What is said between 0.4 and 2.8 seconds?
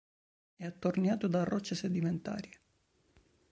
È attorniato da rocce sedimentarie.